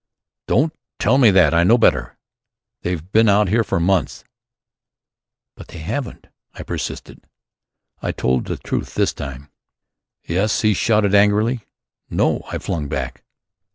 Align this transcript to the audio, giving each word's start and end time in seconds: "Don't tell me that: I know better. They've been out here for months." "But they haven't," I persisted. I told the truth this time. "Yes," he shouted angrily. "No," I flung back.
"Don't 0.47 0.73
tell 0.97 1.19
me 1.19 1.29
that: 1.29 1.53
I 1.53 1.63
know 1.63 1.77
better. 1.77 2.17
They've 2.81 3.11
been 3.11 3.29
out 3.29 3.49
here 3.49 3.63
for 3.63 3.79
months." 3.79 4.23
"But 5.53 5.67
they 5.67 5.77
haven't," 5.77 6.25
I 6.55 6.63
persisted. 6.63 7.23
I 8.01 8.11
told 8.11 8.45
the 8.45 8.57
truth 8.57 8.95
this 8.95 9.13
time. 9.13 9.51
"Yes," 10.23 10.61
he 10.61 10.73
shouted 10.73 11.13
angrily. 11.13 11.59
"No," 12.09 12.41
I 12.51 12.57
flung 12.57 12.87
back. 12.87 13.23